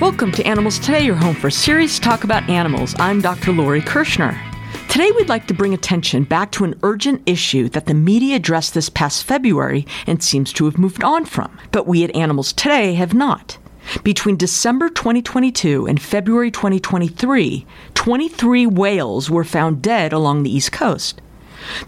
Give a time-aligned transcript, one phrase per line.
[0.00, 2.94] Welcome to Animals Today, your home for serious talk about animals.
[3.00, 3.50] I'm Dr.
[3.50, 4.40] Lori Kirschner.
[4.88, 8.74] Today, we'd like to bring attention back to an urgent issue that the media addressed
[8.74, 12.94] this past February and seems to have moved on from, but we at Animals Today
[12.94, 13.58] have not.
[14.04, 21.20] Between December 2022 and February 2023, 23 whales were found dead along the East Coast.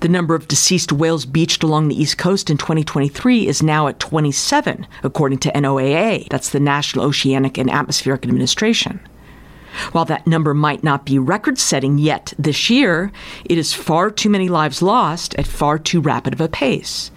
[0.01, 4.01] The number of deceased whales beached along the East Coast in 2023 is now at
[4.01, 6.29] 27, according to NOAA.
[6.29, 9.01] That's the National Oceanic and Atmospheric Administration.
[9.93, 13.13] While that number might not be record setting yet this year,
[13.45, 17.11] it is far too many lives lost at far too rapid of a pace.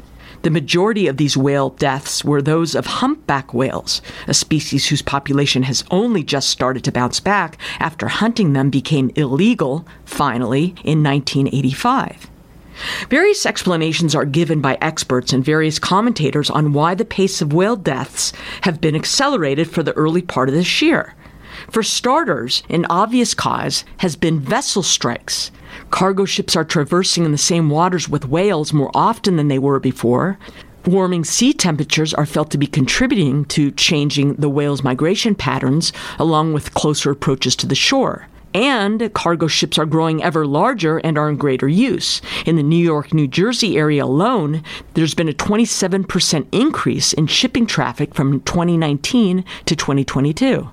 [0.44, 5.64] The majority of these whale deaths were those of humpback whales, a species whose population
[5.64, 12.30] has only just started to bounce back after hunting them became illegal, finally, in 1985.
[13.10, 17.76] Various explanations are given by experts and various commentators on why the pace of whale
[17.76, 21.14] deaths have been accelerated for the early part of this year.
[21.70, 25.52] For starters, an obvious cause has been vessel strikes.
[25.92, 29.80] Cargo ships are traversing in the same waters with whales more often than they were
[29.80, 30.38] before.
[30.86, 36.54] Warming sea temperatures are felt to be contributing to changing the whales' migration patterns, along
[36.54, 38.28] with closer approaches to the shore.
[38.54, 42.22] And cargo ships are growing ever larger and are in greater use.
[42.46, 47.66] In the New York, New Jersey area alone, there's been a 27% increase in shipping
[47.66, 50.70] traffic from 2019 to 2022.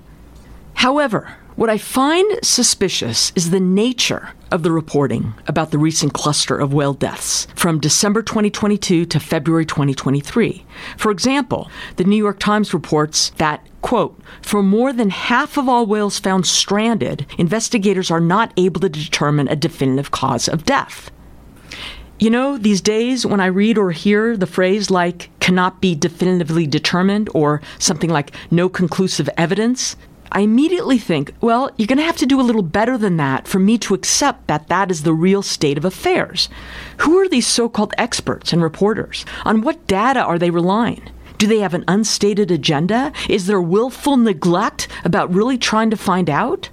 [0.75, 6.57] However, what I find suspicious is the nature of the reporting about the recent cluster
[6.57, 10.65] of whale deaths from December 2022 to February 2023.
[10.97, 15.85] For example, the New York Times reports that, quote, for more than half of all
[15.85, 21.11] whales found stranded, investigators are not able to determine a definitive cause of death.
[22.19, 26.67] You know, these days when I read or hear the phrase like cannot be definitively
[26.67, 29.95] determined or something like no conclusive evidence,
[30.31, 33.47] I immediately think, well, you're going to have to do a little better than that
[33.47, 36.47] for me to accept that that is the real state of affairs.
[36.99, 39.25] Who are these so called experts and reporters?
[39.43, 41.09] On what data are they relying?
[41.41, 43.11] Do they have an unstated agenda?
[43.27, 46.69] Is there willful neglect about really trying to find out?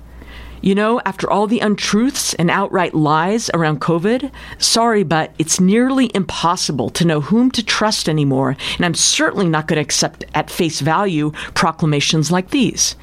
[0.61, 6.11] You know, after all the untruths and outright lies around COVID, sorry, but it's nearly
[6.15, 10.51] impossible to know whom to trust anymore, and I'm certainly not going to accept at
[10.51, 12.95] face value proclamations like these.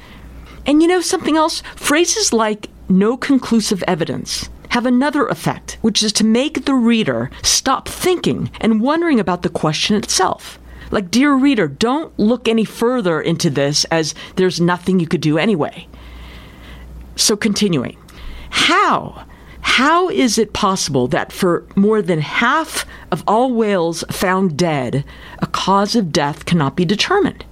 [0.66, 1.64] And you know something else?
[1.74, 7.88] Phrases like no conclusive evidence have another effect, which is to make the reader stop
[7.88, 10.60] thinking and wondering about the question itself.
[10.90, 15.38] Like, dear reader, don't look any further into this as there's nothing you could do
[15.38, 15.88] anyway.
[17.16, 17.96] So, continuing,
[18.50, 19.26] how?
[19.60, 25.04] How is it possible that for more than half of all whales found dead,
[25.40, 27.44] a cause of death cannot be determined?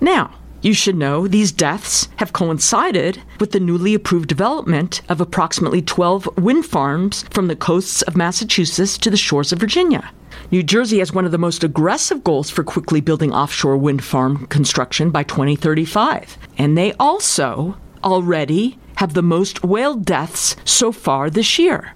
[0.00, 5.80] Now, you should know these deaths have coincided with the newly approved development of approximately
[5.80, 10.10] 12 wind farms from the coasts of Massachusetts to the shores of Virginia.
[10.50, 14.46] New Jersey has one of the most aggressive goals for quickly building offshore wind farm
[14.46, 16.38] construction by 2035.
[16.56, 21.92] And they also already have the most whale deaths so far this year.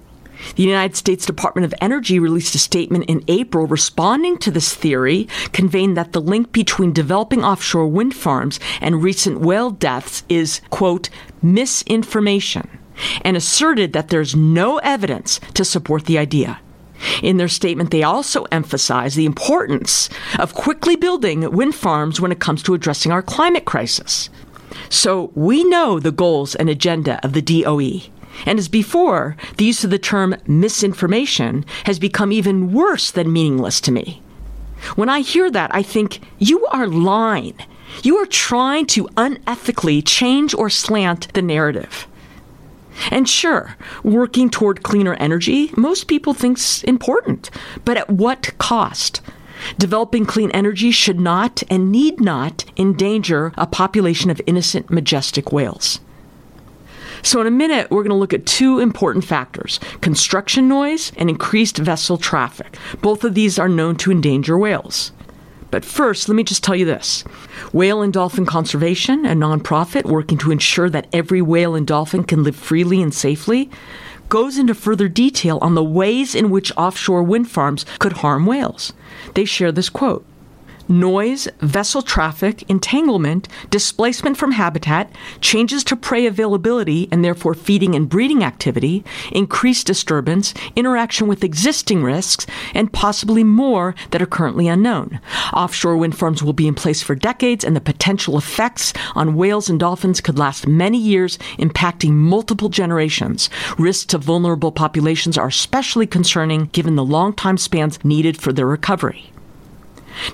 [0.57, 5.29] The United States Department of Energy released a statement in April responding to this theory,
[5.53, 11.09] conveying that the link between developing offshore wind farms and recent whale deaths is, quote,
[11.41, 12.69] misinformation,
[13.23, 16.61] and asserted that there's no evidence to support the idea.
[17.23, 20.09] In their statement, they also emphasize the importance
[20.39, 24.31] of quickly building wind farms when it comes to addressing our climate crisis.
[24.89, 28.11] So we know the goals and agenda of the DOE.
[28.47, 33.81] And as before, the use of the term misinformation has become even worse than meaningless
[33.83, 34.23] to me.
[34.97, 37.55] When I hear that, I think, you are lying.
[38.03, 42.09] You are trying to unethically change or slant the narrative.
[43.11, 47.51] And sure, working toward cleaner energy, most people think's important,
[47.85, 49.21] but at what cost?
[49.79, 56.01] Developing clean energy should not and need not endanger a population of innocent, majestic whales.
[57.23, 61.31] So, in a minute, we're going to look at two important factors construction noise and
[61.31, 62.77] increased vessel traffic.
[63.01, 65.13] Both of these are known to endanger whales.
[65.73, 67.23] But first, let me just tell you this
[67.73, 72.45] Whale and Dolphin Conservation, a nonprofit working to ensure that every whale and dolphin can
[72.45, 73.71] live freely and safely,
[74.29, 78.93] goes into further detail on the ways in which offshore wind farms could harm whales.
[79.35, 80.25] They share this quote
[80.89, 88.09] noise, vessel traffic, entanglement, displacement from habitat, changes to prey availability and therefore feeding and
[88.09, 95.21] breeding activity, increased disturbance, interaction with existing risks, and possibly more that are currently unknown.
[95.53, 99.69] Offshore wind farms will be in place for decades, and the potential effects on whales
[99.69, 103.51] and dolphins could last many years, impacting multiple generations.
[103.79, 108.67] Risks to vulnerable populations are especially concerning given the long time spans needed for their
[108.67, 109.32] recovery.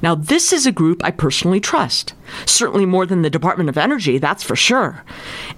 [0.03, 2.15] Now, this is a group I personally trust,
[2.47, 5.05] certainly more than the Department of Energy, that's for sure.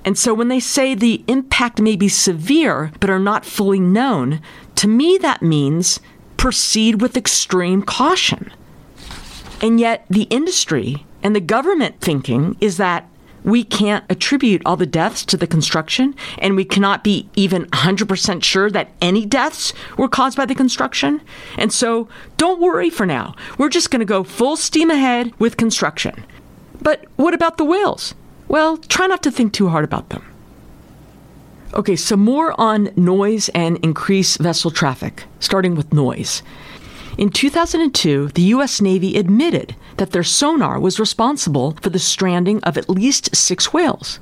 [0.04, 4.40] And so when they say the impact may be severe but are not fully known,
[4.76, 6.00] to me that means
[6.36, 8.52] proceed with extreme caution.
[9.62, 13.06] And yet, the industry and the government thinking is that
[13.44, 18.44] we can't attribute all the deaths to the construction, and we cannot be even 100%
[18.44, 21.20] sure that any deaths were caused by the construction.
[21.56, 23.34] And so don't worry for now.
[23.58, 26.24] We're just going to go full steam ahead with construction.
[26.82, 28.14] But what about the whales?
[28.48, 30.24] Well, try not to think too hard about them.
[31.72, 36.42] Okay, so more on noise and increased vessel traffic, starting with noise.
[37.20, 38.80] In 2002, the U.S.
[38.80, 44.20] Navy admitted that their sonar was responsible for the stranding of at least six whales.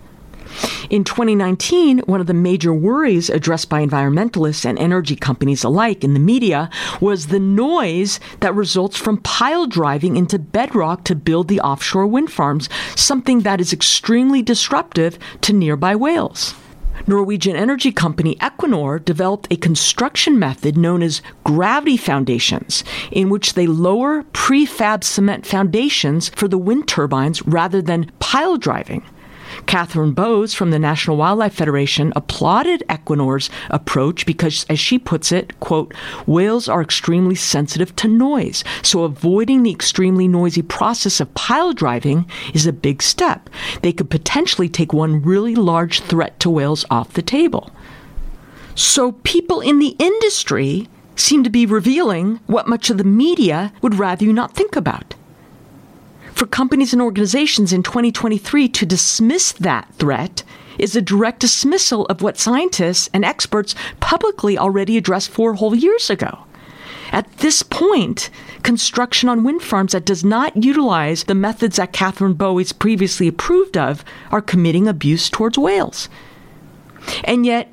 [0.91, 6.15] In 2019, one of the major worries addressed by environmentalists and energy companies alike in
[6.15, 11.61] the media was the noise that results from pile driving into bedrock to build the
[11.61, 16.53] offshore wind farms, something that is extremely disruptive to nearby whales.
[17.07, 23.67] Norwegian energy company Equinor developed a construction method known as gravity foundations, in which they
[23.67, 29.05] lower prefab cement foundations for the wind turbines rather than pile driving.
[29.67, 35.59] Catherine Bowes from the National Wildlife Federation applauded Equinor's approach because, as she puts it,
[35.61, 35.95] quote,
[36.27, 42.27] whales are extremely sensitive to noise, so avoiding the extremely noisy process of pile driving
[42.55, 43.51] is a big step.
[43.83, 47.71] They could potentially take one really large threat to whales off the table.
[48.75, 53.97] So people in the industry seem to be revealing what much of the media would
[53.97, 55.15] rather you not think about
[56.39, 60.45] for companies and organizations in 2023 to dismiss that threat
[60.79, 66.09] is a direct dismissal of what scientists and experts publicly already addressed four whole years
[66.09, 66.45] ago.
[67.11, 68.31] At this point,
[68.63, 73.77] construction on wind farms that does not utilize the methods that Catherine Bowes' previously approved
[73.77, 76.09] of are committing abuse towards whales.
[77.25, 77.69] And yet,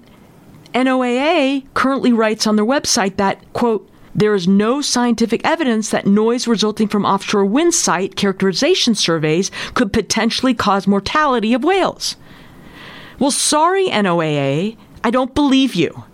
[0.73, 6.47] NOAA currently writes on their website that, quote, there is no scientific evidence that noise
[6.47, 12.15] resulting from offshore wind site characterization surveys could potentially cause mortality of whales.
[13.19, 16.06] Well, sorry, NOAA, I don't believe you.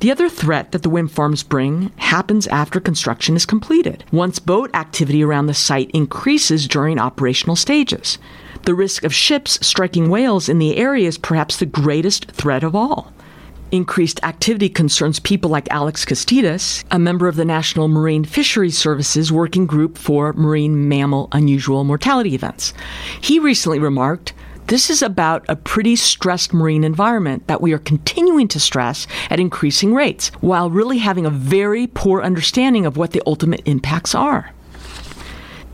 [0.00, 4.70] The other threat that the wind farms bring happens after construction is completed, once boat
[4.74, 8.18] activity around the site increases during operational stages.
[8.64, 12.76] The risk of ships striking whales in the area is perhaps the greatest threat of
[12.76, 13.12] all.
[13.72, 19.32] Increased activity concerns people like Alex Costidis, a member of the National Marine Fisheries Services
[19.32, 22.74] Working Group for Marine Mammal Unusual Mortality Events.
[23.22, 24.34] He recently remarked,
[24.66, 29.40] this is about a pretty stressed marine environment that we are continuing to stress at
[29.40, 34.52] increasing rates, while really having a very poor understanding of what the ultimate impacts are.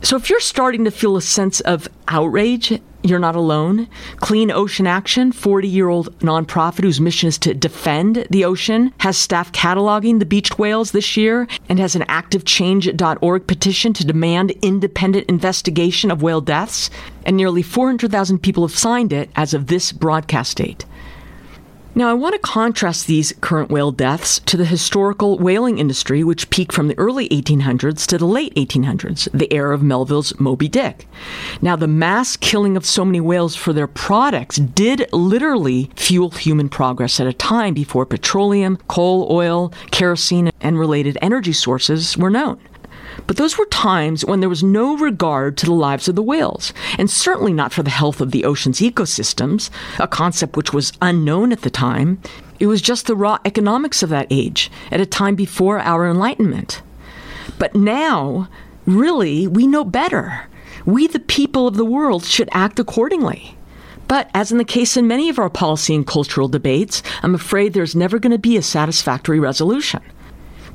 [0.02, 3.88] So, if you're starting to feel a sense of outrage you're not alone.
[4.16, 9.16] Clean Ocean Action, 40 year old nonprofit whose mission is to defend the ocean, has
[9.16, 14.50] staff cataloging the beached whales this year and has an active change.org petition to demand
[14.62, 16.90] independent investigation of whale deaths.
[17.24, 20.84] And nearly 400,000 people have signed it as of this broadcast date.
[21.98, 26.48] Now, I want to contrast these current whale deaths to the historical whaling industry, which
[26.48, 31.08] peaked from the early 1800s to the late 1800s, the era of Melville's Moby Dick.
[31.60, 36.68] Now, the mass killing of so many whales for their products did literally fuel human
[36.68, 42.60] progress at a time before petroleum, coal, oil, kerosene, and related energy sources were known.
[43.26, 46.72] But those were times when there was no regard to the lives of the whales,
[46.98, 51.52] and certainly not for the health of the ocean's ecosystems, a concept which was unknown
[51.52, 52.20] at the time.
[52.60, 56.82] It was just the raw economics of that age, at a time before our Enlightenment.
[57.58, 58.48] But now,
[58.86, 60.46] really, we know better.
[60.84, 63.56] We, the people of the world, should act accordingly.
[64.06, 67.74] But as in the case in many of our policy and cultural debates, I'm afraid
[67.74, 70.00] there's never going to be a satisfactory resolution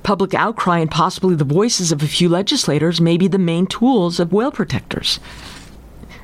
[0.03, 4.19] public outcry and possibly the voices of a few legislators may be the main tools
[4.19, 5.19] of whale protectors.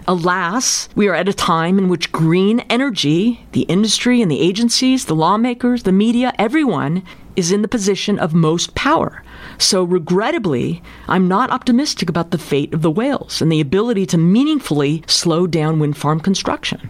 [0.07, 5.05] Alas, we are at a time in which green energy, the industry and the agencies,
[5.05, 7.03] the lawmakers, the media, everyone,
[7.35, 9.23] is in the position of most power.
[9.59, 14.17] So, regrettably, I'm not optimistic about the fate of the whales and the ability to
[14.17, 16.89] meaningfully slow down wind farm construction.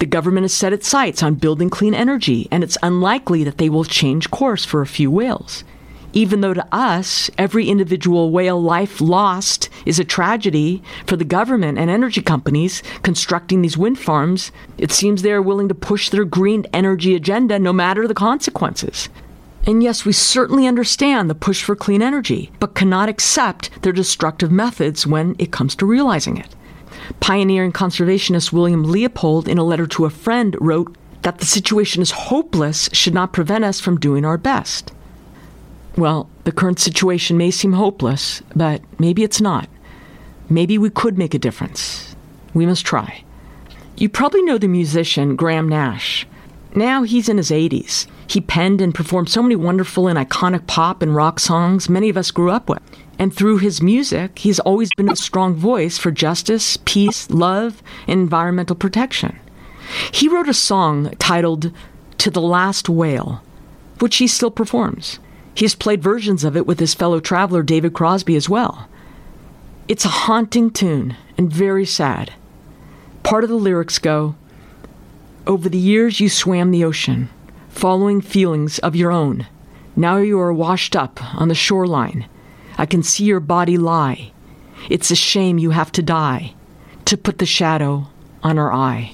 [0.00, 3.68] The government has set its sights on building clean energy, and it's unlikely that they
[3.68, 5.62] will change course for a few whales.
[6.14, 11.76] Even though to us, every individual whale life lost is a tragedy for the government
[11.76, 16.24] and energy companies constructing these wind farms, it seems they are willing to push their
[16.24, 19.08] green energy agenda no matter the consequences.
[19.66, 24.52] And yes, we certainly understand the push for clean energy, but cannot accept their destructive
[24.52, 26.54] methods when it comes to realizing it.
[27.18, 32.02] Pioneer and conservationist William Leopold, in a letter to a friend, wrote that the situation
[32.02, 34.92] is hopeless should not prevent us from doing our best.
[35.96, 39.68] Well, the current situation may seem hopeless, but maybe it's not.
[40.48, 42.16] Maybe we could make a difference.
[42.52, 43.22] We must try.
[43.96, 46.26] You probably know the musician Graham Nash.
[46.74, 48.08] Now he's in his 80s.
[48.26, 52.16] He penned and performed so many wonderful and iconic pop and rock songs many of
[52.16, 52.82] us grew up with.
[53.16, 58.20] And through his music, he's always been a strong voice for justice, peace, love, and
[58.20, 59.38] environmental protection.
[60.10, 61.70] He wrote a song titled
[62.18, 63.42] To the Last Whale,
[64.00, 65.20] which he still performs.
[65.54, 68.88] He has played versions of it with his fellow traveler David Crosby as well.
[69.86, 72.32] It's a haunting tune and very sad.
[73.22, 74.34] Part of the lyrics go
[75.46, 77.28] Over the years you swam the ocean,
[77.68, 79.46] following feelings of your own.
[79.94, 82.26] Now you are washed up on the shoreline.
[82.76, 84.32] I can see your body lie.
[84.90, 86.54] It's a shame you have to die
[87.04, 88.08] to put the shadow
[88.42, 89.12] on our eye.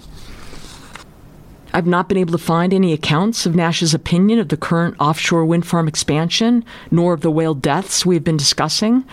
[1.73, 5.45] I've not been able to find any accounts of Nash's opinion of the current offshore
[5.45, 9.05] wind farm expansion, nor of the whale deaths we've been discussing.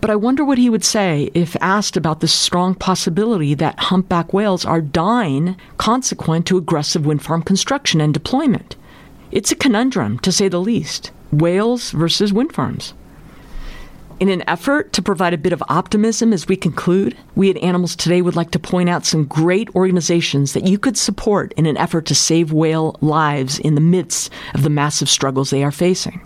[0.00, 4.32] But I wonder what he would say if asked about the strong possibility that humpback
[4.32, 8.76] whales are dying consequent to aggressive wind farm construction and deployment.
[9.32, 11.10] It's a conundrum, to say the least.
[11.32, 12.94] Whales versus wind farms.
[14.20, 17.96] In an effort to provide a bit of optimism as we conclude, we at Animals
[17.96, 21.76] Today would like to point out some great organizations that you could support in an
[21.76, 26.24] effort to save whale lives in the midst of the massive struggles they are facing.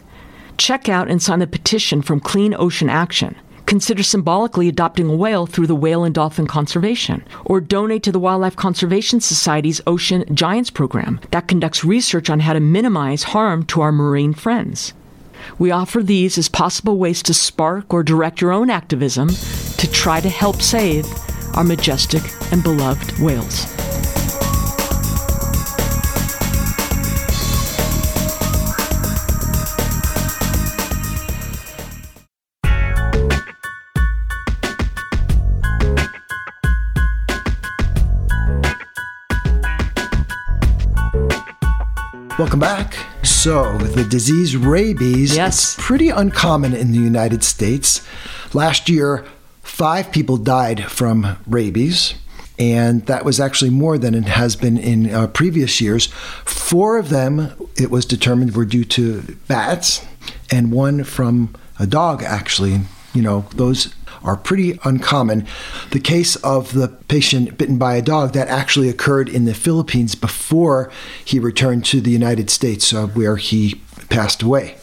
[0.59, 3.35] Check out and sign the petition from Clean Ocean Action.
[3.64, 8.21] Consider symbolically adopting a whale through the Whale and Dolphin Conservation, or donate to the
[8.21, 13.80] Wildlife Conservation Society's Ocean Giants program that conducts research on how to minimize harm to
[13.80, 14.92] our marine friends.
[15.59, 20.21] We offer these as possible ways to spark or direct your own activism to try
[20.21, 21.07] to help save
[21.54, 23.77] our majestic and beloved whales.
[42.38, 42.95] Welcome back.
[43.25, 45.71] So, the disease rabies Yes.
[45.71, 48.00] is pretty uncommon in the United States.
[48.54, 49.25] Last year,
[49.62, 52.14] five people died from rabies,
[52.57, 56.07] and that was actually more than it has been in uh, previous years.
[56.45, 60.07] Four of them, it was determined, were due to bats,
[60.49, 62.83] and one from a dog, actually.
[63.14, 65.46] You know, those are pretty uncommon.
[65.90, 70.14] The case of the patient bitten by a dog that actually occurred in the Philippines
[70.14, 70.90] before
[71.25, 74.76] he returned to the United States, uh, where he passed away.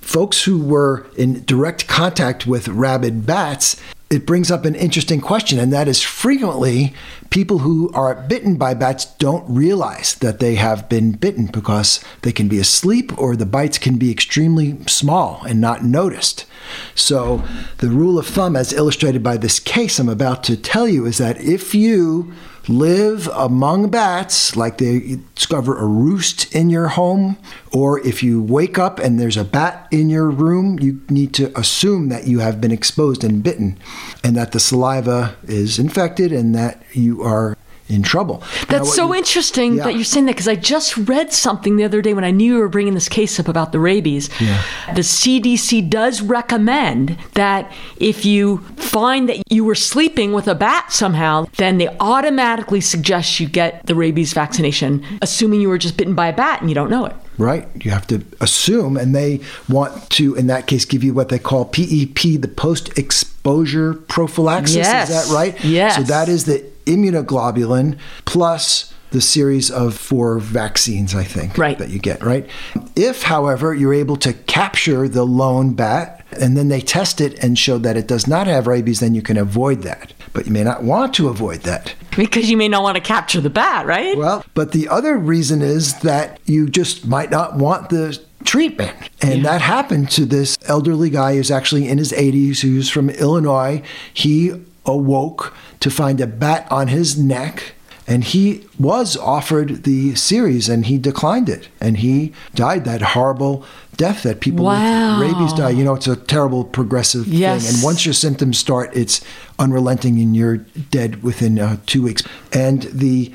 [0.00, 3.76] Folks who were in direct contact with rabid bats,
[4.10, 6.94] it brings up an interesting question, and that is frequently
[7.28, 12.32] people who are bitten by bats don't realize that they have been bitten because they
[12.32, 16.46] can be asleep or the bites can be extremely small and not noticed.
[16.94, 17.44] So,
[17.78, 21.18] the rule of thumb, as illustrated by this case I'm about to tell you, is
[21.18, 22.32] that if you
[22.68, 27.36] live among bats, like they discover a roost in your home,
[27.72, 31.58] or if you wake up and there's a bat in your room, you need to
[31.58, 33.78] assume that you have been exposed and bitten,
[34.22, 37.57] and that the saliva is infected and that you are
[37.88, 38.42] in trouble.
[38.68, 39.84] That's what so you- interesting Yeah.
[39.84, 42.54] that you're saying that because I just read something the other day when I knew
[42.54, 44.28] you were bringing this case up about the rabies.
[44.40, 44.60] Yeah.
[44.94, 50.92] The CDC does recommend that if you find that you were sleeping with a bat
[50.92, 56.14] somehow, then they automatically suggest you get the rabies vaccination, assuming you were just bitten
[56.14, 57.14] by a bat and you don't know it.
[57.38, 57.68] Right.
[57.84, 61.38] You have to assume, and they want to, in that case, give you what they
[61.38, 64.76] call PEP, the post exposure prophylaxis.
[64.76, 65.08] Yes.
[65.08, 65.64] Is that right?
[65.64, 65.96] Yes.
[65.96, 71.78] So that is the immunoglobulin plus the series of four vaccines, I think, Right.
[71.78, 72.46] that you get, right?
[72.94, 77.58] If, however, you're able to capture the lone bat and then they test it and
[77.58, 80.12] show that it does not have rabies, then you can avoid that.
[80.32, 81.94] But you may not want to avoid that.
[82.16, 84.16] Because you may not want to capture the bat, right?
[84.16, 88.96] Well, but the other reason is that you just might not want the treatment.
[89.20, 93.82] And that happened to this elderly guy who's actually in his 80s, who's from Illinois.
[94.12, 97.74] He awoke to find a bat on his neck.
[98.08, 101.68] And he was offered the series and he declined it.
[101.80, 103.64] And he died that horrible
[103.98, 105.20] death that people Wow.
[105.20, 105.70] with rabies die.
[105.70, 107.66] You know, it's a terrible progressive Yes.
[107.66, 107.74] thing.
[107.74, 109.20] And once your symptoms start, it's
[109.58, 110.56] unrelenting and you're
[110.90, 112.22] dead within uh, two weeks.
[112.52, 113.30] And the,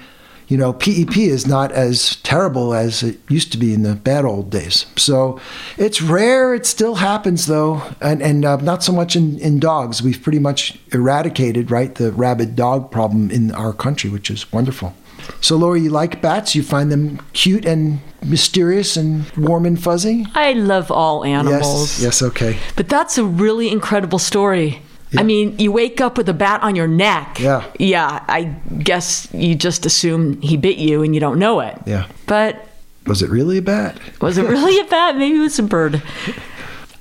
[0.47, 4.25] you know, PEP is not as terrible as it used to be in the bad
[4.25, 4.85] old days.
[4.97, 5.39] So
[5.77, 6.53] it's rare.
[6.53, 10.01] It still happens though, and and uh, not so much in in dogs.
[10.01, 14.93] We've pretty much eradicated right the rabid dog problem in our country, which is wonderful.
[15.41, 16.55] So Laura, you like bats?
[16.55, 20.25] You find them cute and mysterious and warm and fuzzy?
[20.35, 22.01] I love all animals.
[22.01, 22.21] Yes.
[22.21, 22.21] Yes.
[22.21, 22.57] Okay.
[22.75, 24.81] But that's a really incredible story.
[25.17, 27.39] I mean, you wake up with a bat on your neck.
[27.39, 27.63] Yeah.
[27.79, 28.43] Yeah, I
[28.83, 31.77] guess you just assume he bit you and you don't know it.
[31.85, 32.07] Yeah.
[32.25, 32.67] But
[33.05, 33.97] Was it really a bat?
[34.21, 35.17] was it really a bat?
[35.17, 36.01] Maybe it was a bird.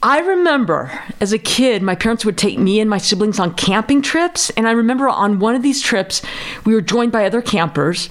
[0.05, 0.91] I remember
[1.21, 4.51] as a kid, my parents would take me and my siblings on camping trips.
[4.51, 6.23] And I remember on one of these trips,
[6.65, 8.09] we were joined by other campers.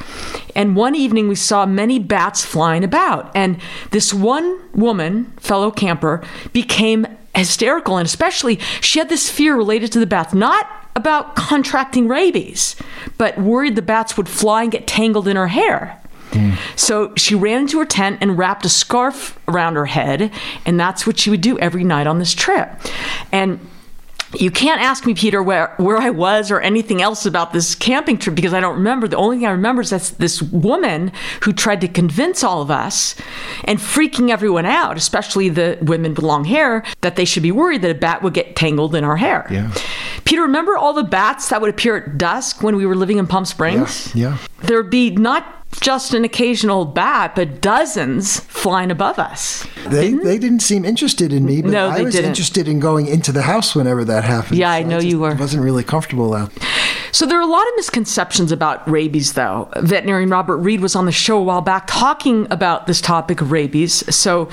[0.55, 3.29] And one evening, we saw many bats flying about.
[3.36, 3.60] And
[3.91, 7.97] this one woman, fellow camper, became hysterical.
[7.97, 12.75] And especially, she had this fear related to the bats, not about contracting rabies,
[13.17, 15.97] but worried the bats would fly and get tangled in her hair.
[16.31, 16.51] Hmm.
[16.75, 20.31] So she ran into her tent and wrapped a scarf around her head,
[20.65, 22.69] and that's what she would do every night on this trip.
[23.31, 23.59] And
[24.33, 28.17] you can't ask me, Peter, where, where I was or anything else about this camping
[28.17, 29.07] trip because I don't remember.
[29.07, 31.11] The only thing I remember is that this woman
[31.43, 33.15] who tried to convince all of us
[33.65, 37.81] and freaking everyone out, especially the women with long hair, that they should be worried
[37.81, 39.47] that a bat would get tangled in our hair.
[39.50, 39.71] Yeah.
[40.25, 43.27] Peter, remember all the bats that would appear at dusk when we were living in
[43.27, 44.13] Palm Springs?
[44.15, 44.38] Yeah.
[44.63, 49.65] There'd be not just an occasional bat, but dozens flying above us.
[49.87, 52.29] They, they didn't seem interested in me, but No, I was didn't.
[52.29, 54.57] interested in going into the house whenever that happened.
[54.57, 55.33] Yeah, I know just you were.
[55.35, 56.51] wasn't really comfortable out.
[57.11, 59.69] So there are a lot of misconceptions about rabies, though.
[59.77, 63.51] Veterinarian Robert Reed was on the show a while back talking about this topic of
[63.51, 64.03] rabies.
[64.15, 64.49] So,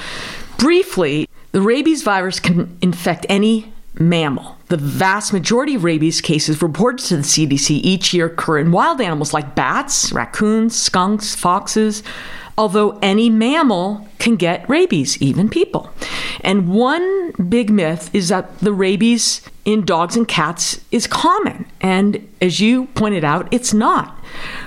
[0.58, 4.56] briefly, the rabies virus can infect any mammal.
[4.68, 9.00] The vast majority of rabies cases reported to the CDC each year occur in wild
[9.00, 12.02] animals like bats, raccoons, skunks, foxes.
[12.56, 15.90] Although any mammal can get rabies, even people.
[16.40, 21.66] And one big myth is that the rabies in dogs and cats is common.
[21.80, 24.17] And as you pointed out, it's not.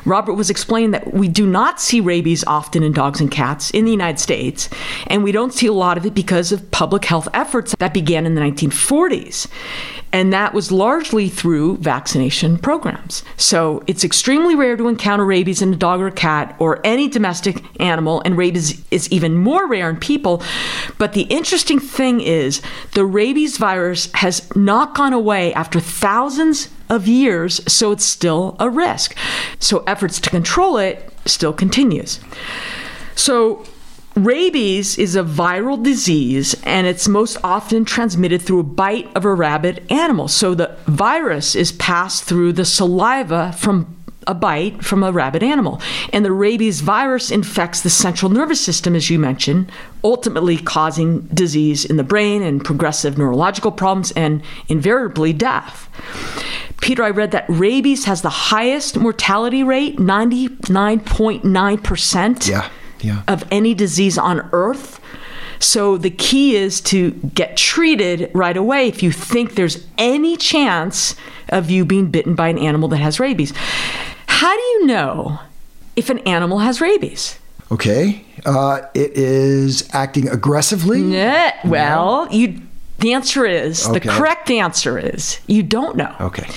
[0.05, 3.85] Robert was explaining that we do not see rabies often in dogs and cats in
[3.85, 4.69] the United States,
[5.07, 8.25] and we don't see a lot of it because of public health efforts that began
[8.25, 9.47] in the 1940s.
[10.13, 13.23] And that was largely through vaccination programs.
[13.37, 17.07] So it's extremely rare to encounter rabies in a dog or a cat or any
[17.07, 20.43] domestic animal, and rabies is even more rare in people.
[20.97, 22.61] But the interesting thing is
[22.93, 28.69] the rabies virus has not gone away after thousands of years, so it's still a
[28.69, 29.15] risk.
[29.59, 32.19] So efforts to control it still continues.
[33.15, 33.65] So
[34.15, 39.33] Rabies is a viral disease and it's most often transmitted through a bite of a
[39.33, 40.27] rabid animal.
[40.27, 43.95] So the virus is passed through the saliva from
[44.27, 45.81] a bite from a rabid animal.
[46.13, 49.71] And the rabies virus infects the central nervous system, as you mentioned,
[50.03, 55.89] ultimately causing disease in the brain and progressive neurological problems and invariably death.
[56.81, 62.69] Peter, I read that rabies has the highest mortality rate, 99.9% Yeah.
[63.01, 63.23] Yeah.
[63.27, 64.99] of any disease on earth.
[65.61, 71.15] So the key is to get treated right away if you think there's any chance
[71.49, 73.53] of you being bitten by an animal that has rabies.
[74.27, 75.39] How do you know
[75.95, 77.37] if an animal has rabies?
[77.71, 78.25] Okay.
[78.43, 81.01] Uh, it is acting aggressively.
[81.01, 82.61] Yeah, well, you
[82.99, 86.15] the answer is the correct answer is you don't know.
[86.19, 86.49] Okay.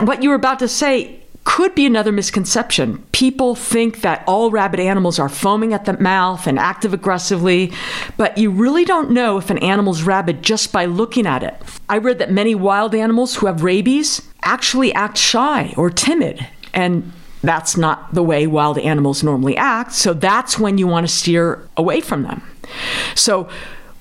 [0.00, 3.04] What you were about to say could be another misconception.
[3.12, 7.72] People think that all rabid animals are foaming at the mouth and active aggressively,
[8.16, 11.54] but you really don't know if an animal's rabid just by looking at it.
[11.88, 17.12] I read that many wild animals who have rabies actually act shy or timid, and
[17.42, 21.68] that's not the way wild animals normally act, so that's when you want to steer
[21.76, 22.42] away from them.
[23.14, 23.48] So,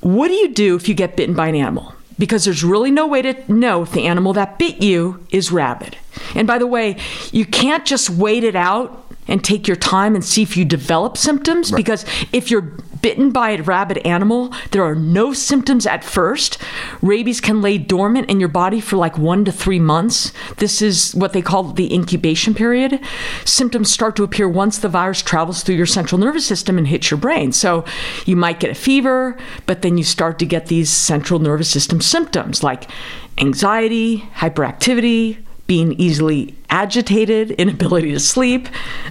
[0.02, 1.94] what do you do if you get bitten by an animal?
[2.20, 5.98] Because there's really no way to know if the animal that bit you is rabid.
[6.36, 6.98] And by the way,
[7.32, 11.18] you can't just wait it out and take your time and see if you develop
[11.18, 16.58] symptoms because if you're bitten by a rabid animal, there are no symptoms at first.
[17.02, 20.32] Rabies can lay dormant in your body for like one to three months.
[20.58, 23.00] This is what they call the incubation period.
[23.46, 27.12] Symptoms start to appear once the virus travels through your central nervous system and hits
[27.12, 27.52] your brain.
[27.52, 27.86] So
[28.26, 32.02] you might get a fever, but then you start to get these central nervous system
[32.02, 32.90] symptoms like
[33.38, 35.38] anxiety, hyperactivity,
[35.72, 38.68] being easily agitated, inability to sleep.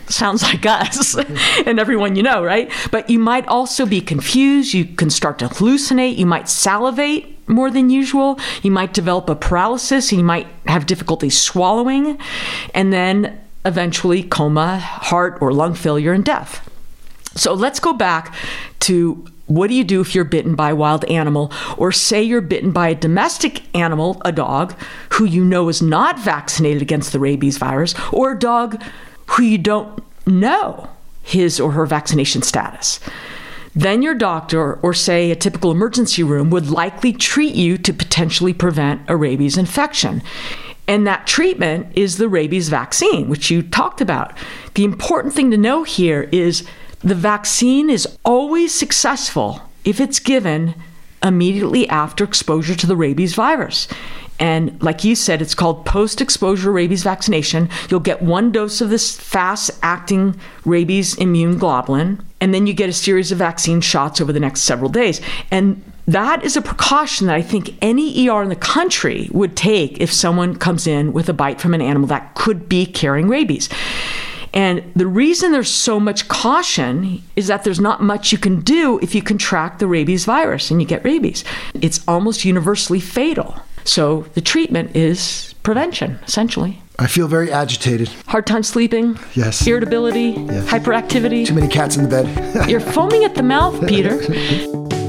[0.08, 1.16] Sounds like us
[1.66, 2.70] and everyone you know, right?
[2.90, 4.74] But you might also be confused.
[4.74, 6.18] You can start to hallucinate.
[6.18, 8.38] You might salivate more than usual.
[8.62, 10.12] You might develop a paralysis.
[10.12, 12.18] You might have difficulty swallowing.
[12.74, 16.68] And then eventually coma, heart or lung failure, and death.
[17.36, 18.34] So let's go back
[18.80, 21.50] to what do you do if you're bitten by a wild animal?
[21.76, 24.76] Or say you're bitten by a domestic animal, a dog,
[25.14, 28.80] who you know is not vaccinated against the rabies virus, or a dog
[29.26, 30.88] who you don't know
[31.24, 33.00] his or her vaccination status.
[33.74, 38.54] Then your doctor, or say a typical emergency room, would likely treat you to potentially
[38.54, 40.22] prevent a rabies infection.
[40.86, 44.36] And that treatment is the rabies vaccine, which you talked about.
[44.74, 46.64] The important thing to know here is
[47.00, 50.74] the vaccine is always successful if it's given
[51.22, 53.88] immediately after exposure to the rabies virus.
[54.38, 57.68] And like you said, it's called post exposure rabies vaccination.
[57.90, 62.88] You'll get one dose of this fast acting rabies immune globulin, and then you get
[62.88, 65.20] a series of vaccine shots over the next several days.
[65.50, 70.00] And that is a precaution that I think any ER in the country would take
[70.00, 73.68] if someone comes in with a bite from an animal that could be carrying rabies.
[74.52, 78.98] And the reason there's so much caution is that there's not much you can do
[79.00, 81.44] if you contract the rabies virus and you get rabies.
[81.74, 83.56] It's almost universally fatal.
[83.84, 86.82] So the treatment is prevention, essentially.
[86.98, 88.08] I feel very agitated.
[88.26, 89.18] Hard time sleeping.
[89.34, 89.66] Yes.
[89.66, 90.34] Irritability.
[90.36, 90.68] Yes.
[90.68, 91.46] Hyperactivity.
[91.46, 92.68] Too many cats in the bed.
[92.68, 94.20] You're foaming at the mouth, Peter.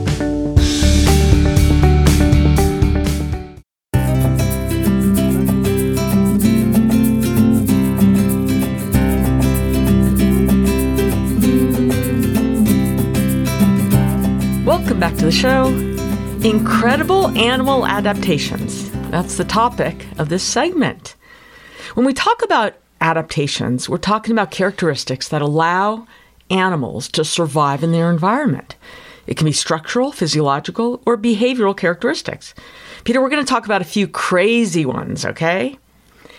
[14.72, 15.66] Welcome back to the show.
[16.48, 18.90] Incredible animal adaptations.
[19.12, 21.18] That's the topic of this segment.
[21.96, 26.08] When we talk about adaptations, we're talking about characteristics that allow
[26.50, 28.78] animals to survive in their environment.
[29.28, 32.54] It can be structural, physiological, or behavioral characteristics.
[33.04, 35.78] Peter, we're going to talk about a few crazy ones, okay?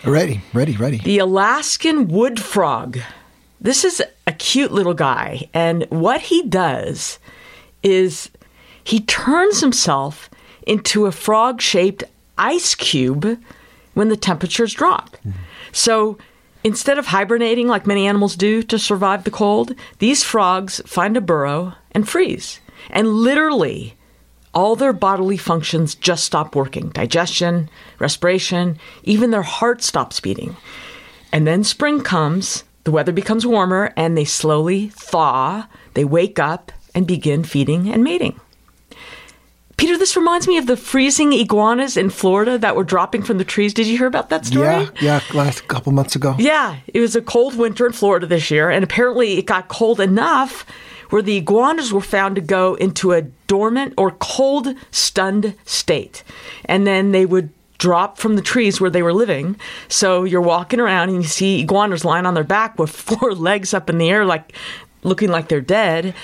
[0.03, 0.97] ready, ready, ready.
[0.97, 2.97] The Alaskan wood frog.
[3.61, 7.19] This is a cute little guy, and what he does
[7.83, 8.29] is
[8.83, 10.29] he turns himself
[10.65, 12.03] into a frog shaped
[12.37, 13.37] ice cube
[13.93, 15.17] when the temperatures drop.
[15.71, 16.17] So
[16.63, 21.21] instead of hibernating like many animals do to survive the cold, these frogs find a
[21.21, 22.59] burrow and freeze.
[22.89, 23.95] And literally,
[24.53, 27.69] all their bodily functions just stop working digestion,
[27.99, 30.55] respiration, even their heart stops beating.
[31.31, 36.71] And then spring comes, the weather becomes warmer, and they slowly thaw, they wake up,
[36.95, 38.39] and begin feeding and mating.
[39.77, 43.43] Peter, this reminds me of the freezing iguanas in Florida that were dropping from the
[43.43, 43.73] trees.
[43.73, 44.65] Did you hear about that story?
[44.65, 46.35] Yeah, yeah, last couple months ago.
[46.37, 49.99] Yeah, it was a cold winter in Florida this year, and apparently it got cold
[49.99, 50.65] enough
[51.09, 56.23] where the iguanas were found to go into a dormant or cold stunned state.
[56.65, 59.57] And then they would drop from the trees where they were living.
[59.89, 63.73] So you're walking around and you see iguanas lying on their back with four legs
[63.73, 64.53] up in the air, like
[65.03, 66.15] looking like they're dead,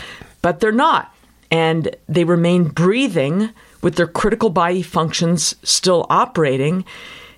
[0.41, 1.13] but they're not.
[1.51, 3.49] And they remain breathing
[3.81, 6.85] with their critical body functions still operating.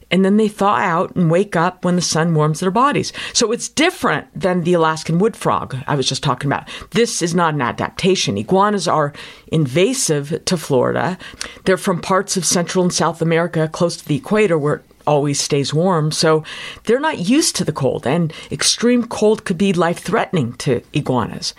[0.10, 3.14] And then they thaw out and wake up when the sun warms their bodies.
[3.32, 6.68] So it's different than the Alaskan wood frog I was just talking about.
[6.92, 8.38] This is not an adaptation.
[8.38, 9.14] Iguanas are
[9.54, 11.18] invasive to Florida.
[11.64, 15.40] They're from parts of Central and South America close to the equator where it always
[15.40, 16.12] stays warm.
[16.12, 16.44] So
[16.84, 21.54] they're not used to the cold, and extreme cold could be life threatening to iguanas.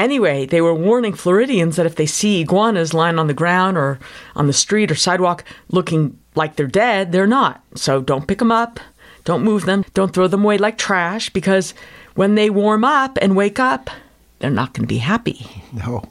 [0.00, 3.98] Anyway, they were warning Floridians that if they see iguanas lying on the ground or
[4.34, 7.62] on the street or sidewalk looking like they're dead, they're not.
[7.74, 8.80] So don't pick them up,
[9.26, 11.74] don't move them, don't throw them away like trash because
[12.14, 13.90] when they warm up and wake up,
[14.38, 15.46] they're not going to be happy.
[15.72, 16.02] No.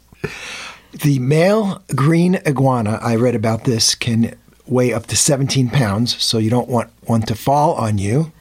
[0.93, 4.36] The male green iguana, I read about this, can
[4.67, 8.32] weigh up to 17 pounds, so you don't want one to fall on you.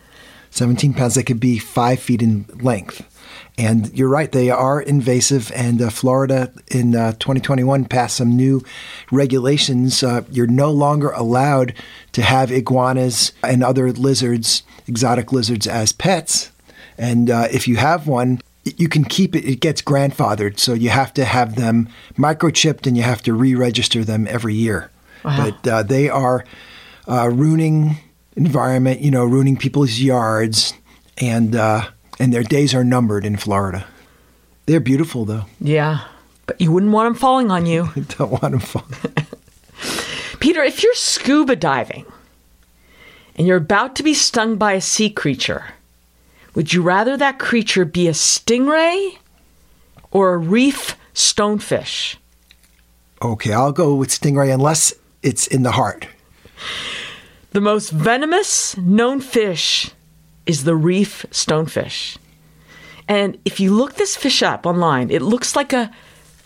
[0.50, 3.02] 17 pounds, they could be five feet in length.
[3.58, 5.50] And you're right, they are invasive.
[5.52, 8.62] And uh, Florida in uh, 2021 passed some new
[9.10, 10.04] regulations.
[10.04, 11.74] Uh, you're no longer allowed
[12.12, 16.52] to have iguanas and other lizards, exotic lizards, as pets.
[16.96, 18.40] And uh, if you have one,
[18.76, 20.60] you can keep it, it gets grandfathered.
[20.60, 24.54] So you have to have them microchipped and you have to re register them every
[24.54, 24.90] year.
[25.24, 25.50] Wow.
[25.50, 26.44] But uh, they are
[27.08, 27.96] uh, ruining
[28.36, 30.74] environment, you know, ruining people's yards,
[31.16, 33.86] and, uh, and their days are numbered in Florida.
[34.66, 35.44] They're beautiful, though.
[35.60, 36.04] Yeah.
[36.46, 37.90] But you wouldn't want them falling on you.
[38.18, 38.94] Don't want them falling.
[40.40, 42.06] Peter, if you're scuba diving
[43.36, 45.64] and you're about to be stung by a sea creature,
[46.54, 49.16] would you rather that creature be a stingray
[50.10, 52.16] or a reef stonefish?
[53.20, 56.06] Okay, I'll go with stingray unless it's in the heart.
[57.50, 59.90] The most venomous known fish
[60.48, 62.16] is the reef stonefish.
[63.06, 65.92] And if you look this fish up online, it looks like a,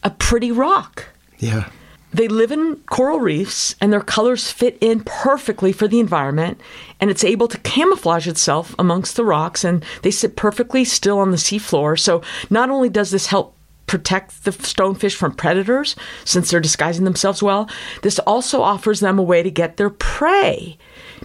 [0.03, 1.07] a pretty rock.
[1.39, 1.71] Yeah.
[2.13, 6.61] They live in coral reefs and their colors fit in perfectly for the environment
[7.01, 11.31] and it's able to camouflage itself amongst the rocks and they sit perfectly still on
[11.31, 11.99] the seafloor.
[11.99, 17.43] So not only does this help protect the stonefish from predators since they're disguising themselves
[17.43, 17.69] well,
[18.03, 20.77] this also offers them a way to get their prey.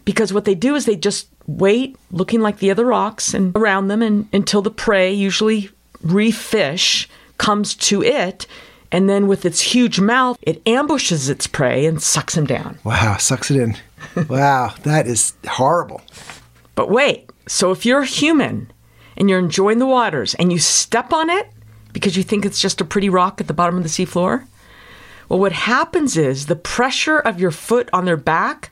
[0.06, 3.88] Because what they do is they just wait looking like the other rocks and around
[3.88, 5.70] them and until the prey, usually
[6.02, 8.48] reef fish, comes to it
[8.92, 12.80] and then with its huge mouth, it ambushes its prey and sucks him down.
[12.84, 13.76] Wow, sucks it in.
[14.30, 16.02] wow, that is horrible.
[16.76, 18.72] But wait, so if you're a human
[19.18, 21.50] and you're enjoying the waters and you step on it
[21.92, 24.46] because you think it's just a pretty rock at the bottom of the seafloor,
[25.28, 28.72] well, what happens is the pressure of your foot on their back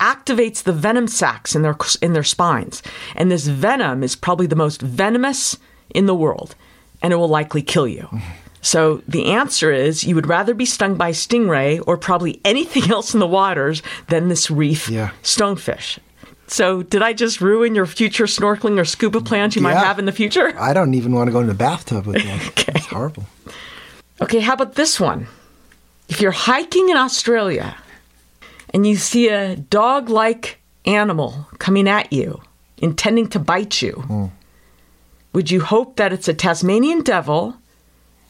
[0.00, 2.82] activates the venom sacs in their in their spines,
[3.14, 5.58] and this venom is probably the most venomous
[5.94, 6.54] in the world,
[7.02, 8.08] and it will likely kill you.
[8.62, 13.14] So the answer is you would rather be stung by stingray or probably anything else
[13.14, 15.10] in the waters than this reef Yeah.
[15.22, 15.98] stonefish.
[16.46, 20.04] So did I just ruin your future snorkeling or scuba plans you might have in
[20.04, 20.52] the future?
[20.60, 22.40] I don't even want to go in the bathtub with that.
[22.48, 22.72] Okay.
[22.74, 23.24] It's horrible.
[24.20, 25.26] Okay, how about this one?
[26.08, 27.76] If you're hiking in Australia
[28.72, 32.40] and you see a dog like animal coming at you,
[32.78, 34.26] intending to bite you, hmm.
[35.32, 37.56] would you hope that it's a Tasmanian devil,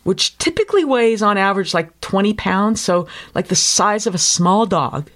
[0.04, 4.66] which typically weighs on average like 20 pounds, so like the size of a small
[4.66, 5.10] dog?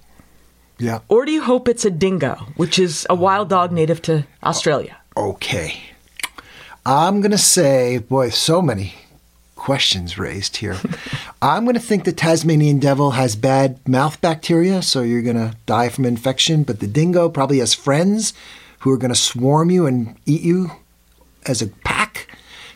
[0.77, 0.99] Yeah.
[1.07, 4.47] Or do you hope it's a dingo, which is a wild dog native to oh,
[4.47, 4.97] Australia?
[5.15, 5.81] Okay.
[6.85, 8.93] I'm going to say, boy, so many
[9.65, 10.77] questions raised here.
[11.41, 15.55] I'm going to think the Tasmanian devil has bad mouth bacteria, so you're going to
[15.65, 18.33] die from infection, but the dingo probably has friends
[18.79, 20.69] who are going to swarm you and eat you
[21.47, 22.27] as a pack.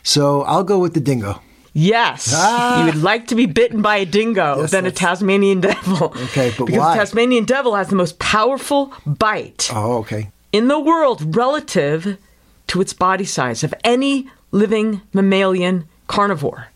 [0.02, 1.40] So I'll go with the dingo.
[1.72, 2.80] Yes, Ah.
[2.80, 6.12] you would like to be bitten by a dingo Yes, than a Tasmanian devil.
[6.24, 6.94] Okay, but because why?
[6.94, 10.30] the Tasmanian devil has the most powerful bite Oh, okay.
[10.50, 12.18] in the world relative
[12.66, 16.66] to its body size of any living mammalian carnivore.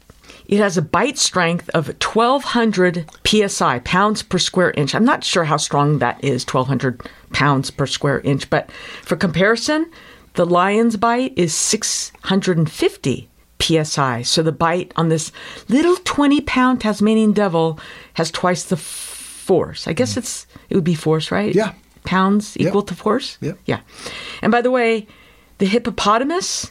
[0.55, 4.95] It has a bite strength of 1,200 psi, pounds per square inch.
[4.95, 8.71] I'm not sure how strong that is, 1,200 pounds per square inch, but
[9.03, 9.91] for comparison,
[10.35, 14.23] the lion's bite is 650 psi.
[14.23, 15.33] So the bite on this
[15.69, 17.81] little 20 pound Tasmanian devil
[18.13, 19.89] has twice the f- force.
[19.89, 21.53] I guess it's it would be force, right?
[21.53, 21.57] Mm.
[21.57, 21.73] Yeah.
[22.05, 23.39] Pounds equal to force?
[23.41, 23.55] Yeah.
[23.67, 23.81] Yeah.
[24.41, 25.09] And by the way,
[25.59, 26.71] the hippopotamus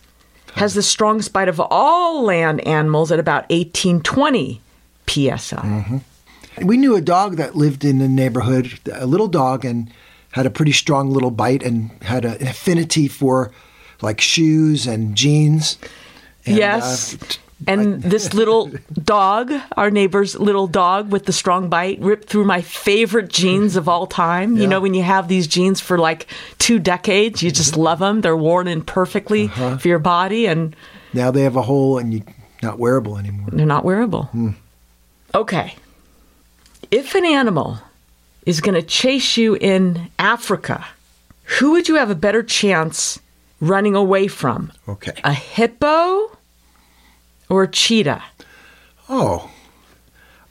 [0.55, 4.61] has the strongest bite of all land animals at about 1820
[5.07, 5.57] psi.
[5.57, 5.97] Mm-hmm.
[6.65, 9.91] We knew a dog that lived in the neighborhood, a little dog, and
[10.31, 13.51] had a pretty strong little bite and had a, an affinity for
[14.01, 15.77] like shoes and jeans.
[16.45, 17.15] And, yes.
[17.15, 18.71] uh, t- and this little
[19.03, 23.87] dog, our neighbor's little dog with the strong bite, ripped through my favorite jeans of
[23.89, 24.57] all time.
[24.57, 26.27] You know, when you have these jeans for like
[26.59, 28.21] two decades, you just love them.
[28.21, 29.77] They're worn in perfectly Uh-huh.
[29.77, 30.75] for your body and
[31.13, 32.23] now they have a hole and you're
[32.63, 33.47] not wearable anymore.
[33.51, 34.29] they're not wearable.
[35.35, 35.75] Okay.
[36.91, 37.79] If an animal
[38.45, 40.85] is going to chase you in Africa,
[41.59, 43.19] who would you have a better chance
[43.61, 44.71] running away from?
[44.87, 45.13] Okay.
[45.23, 46.35] A hippo
[47.49, 48.23] or cheetah?
[49.09, 49.51] Oh,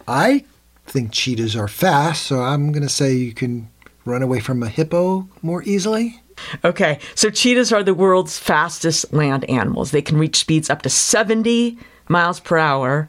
[0.07, 0.45] I
[0.87, 3.71] think cheetahs are fast, so I'm going to say you can
[4.05, 6.21] run away from a hippo more easily.
[6.65, 9.91] Okay, so cheetahs are the world's fastest land animals.
[9.91, 11.79] They can reach speeds up to 70
[12.09, 13.09] miles per hour.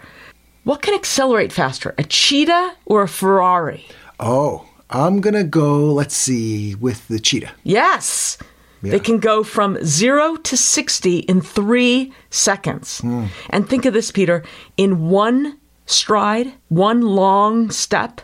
[0.63, 3.85] What can accelerate faster, a cheetah or a Ferrari?
[4.19, 7.51] Oh, I'm going to go, let's see, with the cheetah.
[7.63, 8.37] Yes.
[8.83, 8.91] Yeah.
[8.91, 12.99] They can go from zero to 60 in three seconds.
[12.99, 13.27] Hmm.
[13.49, 14.43] And think of this, Peter.
[14.75, 18.19] In one stride, one long step,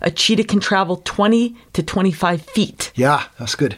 [0.00, 2.90] a cheetah can travel 20 to 25 feet.
[2.94, 3.76] Yeah, that's good.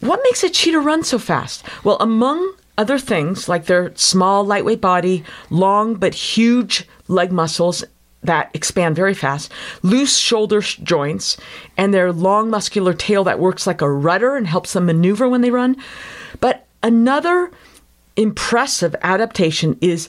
[0.00, 1.62] What makes a cheetah run so fast?
[1.84, 7.84] Well, among other things like their small, lightweight body, long but huge leg muscles
[8.28, 9.50] that expand very fast,
[9.82, 11.36] loose shoulder sh- joints,
[11.76, 15.40] and their long muscular tail that works like a rudder and helps them maneuver when
[15.40, 15.76] they run.
[16.40, 17.50] But another
[18.16, 20.08] impressive adaptation is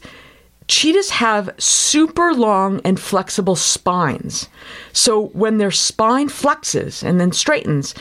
[0.68, 4.48] cheetahs have super long and flexible spines.
[4.94, 7.96] So when their spine flexes and then straightens,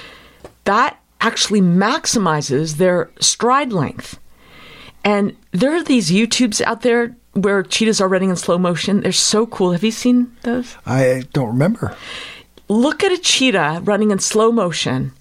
[0.65, 4.19] that actually maximizes their stride length.
[5.05, 9.01] And there are these YouTubes out there where cheetahs are running in slow motion.
[9.03, 9.73] They're so cool.
[9.73, 10.77] Have you seen those?
[10.87, 11.97] I don't remember.
[12.69, 15.13] Look at a cheetah running in slow motion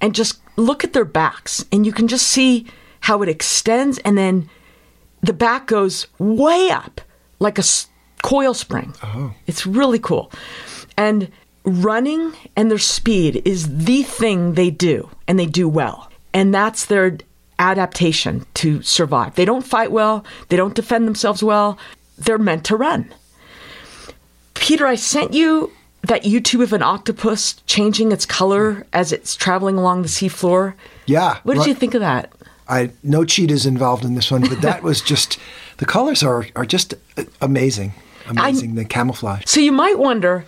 [0.00, 2.66] and just look at their backs, and you can just see
[3.00, 4.48] how it extends and then
[5.22, 7.00] the back goes way up
[7.38, 7.88] like a s-
[8.22, 8.94] coil spring.
[9.02, 9.34] Oh.
[9.46, 10.30] It's really cool.
[10.96, 11.30] And
[11.64, 16.10] running and their speed is the thing they do, and they do well.
[16.32, 17.18] And that's their
[17.58, 19.34] adaptation to survive.
[19.34, 21.78] They don't fight well, they don't defend themselves well,
[22.18, 23.12] they're meant to run.
[24.54, 29.76] Peter, I sent you that YouTube of an octopus changing its color as it's traveling
[29.76, 30.74] along the seafloor.
[31.06, 31.38] Yeah.
[31.42, 31.68] What did right.
[31.68, 32.32] you think of that?
[32.68, 35.38] I no cheetahs involved in this one, but that was just
[35.78, 36.94] the colors are are just
[37.40, 37.92] amazing,
[38.28, 38.74] amazing.
[38.74, 39.44] the camouflage.
[39.46, 40.44] So you might wonder,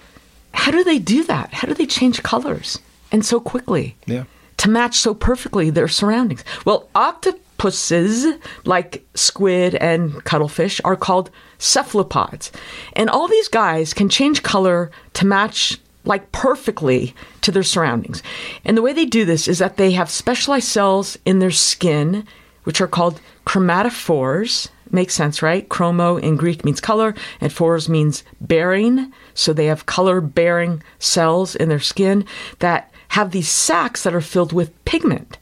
[0.53, 1.53] how do they do that?
[1.53, 2.79] How do they change colors
[3.13, 3.97] and so quickly?
[4.07, 4.25] Yeah.
[4.59, 6.45] To match so perfectly their surroundings.
[6.65, 8.27] Well, octopuses,
[8.65, 12.53] like squid and cuttlefish, are called cephalopods.
[12.95, 18.23] And all these guys can change color to match like perfectly to their surroundings.
[18.65, 22.27] And the way they do this is that they have specialized cells in their skin,
[22.65, 24.69] which are called chromatophores.
[24.91, 25.69] Makes sense, right?
[25.69, 29.13] Chromo in Greek means color, and phores means bearing.
[29.35, 32.25] So they have color bearing cells in their skin
[32.61, 35.39] that have these sacs that are filled with pigment.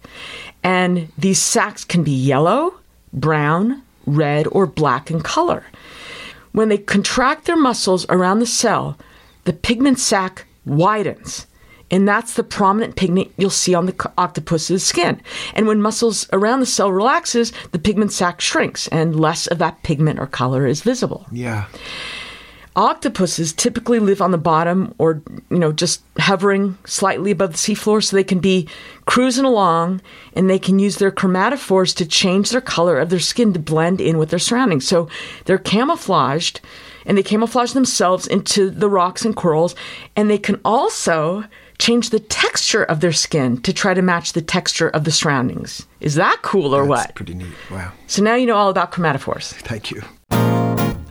[0.62, 2.74] And these sacs can be yellow,
[3.12, 5.64] brown, red, or black in color.
[6.52, 8.96] When they contract their muscles around the cell,
[9.44, 11.46] the pigment sac widens.
[11.90, 15.20] And that's the prominent pigment you'll see on the octopus's skin.
[15.54, 19.82] And when muscles around the cell relaxes, the pigment sac shrinks and less of that
[19.84, 21.26] pigment or color is visible.
[21.30, 21.66] Yeah.
[22.76, 28.04] Octopuses typically live on the bottom or, you know, just hovering slightly above the seafloor
[28.04, 28.68] so they can be
[29.06, 30.02] cruising along
[30.34, 33.98] and they can use their chromatophores to change their color of their skin to blend
[34.00, 34.86] in with their surroundings.
[34.86, 35.08] So
[35.46, 36.60] they're camouflaged
[37.06, 39.74] and they camouflage themselves into the rocks and corals
[40.14, 41.44] and they can also
[41.78, 45.86] change the texture of their skin to try to match the texture of the surroundings.
[46.00, 47.14] Is that cool or That's what?
[47.14, 47.54] pretty neat.
[47.70, 47.92] Wow.
[48.06, 49.52] So now you know all about chromatophores.
[49.62, 50.02] Thank you.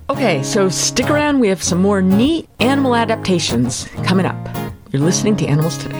[0.07, 1.39] Okay, so stick around.
[1.39, 4.37] We have some more neat animal adaptations coming up.
[4.91, 5.99] You're listening to Animals Today.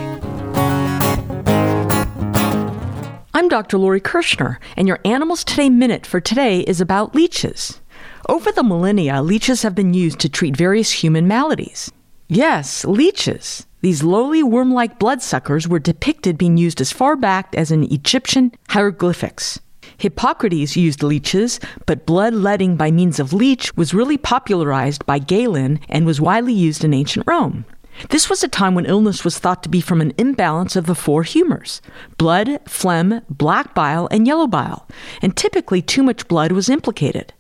[3.34, 3.80] I'm Dr.
[3.80, 7.82] Lori Kirschner, and your Animals Today Minute for today is about leeches.
[8.30, 11.92] Over the millennia, leeches have been used to treat various human maladies.
[12.28, 13.66] Yes, leeches.
[13.82, 18.52] These lowly worm like bloodsuckers were depicted being used as far back as in Egyptian
[18.70, 19.60] hieroglyphics.
[19.98, 26.06] Hippocrates used leeches, but bloodletting by means of leech was really popularized by Galen and
[26.06, 27.66] was widely used in ancient Rome.
[28.10, 30.96] This was a time when illness was thought to be from an imbalance of the
[30.96, 31.82] four humors
[32.18, 34.88] blood, phlegm, black bile, and yellow bile,
[35.22, 37.34] and typically too much blood was implicated.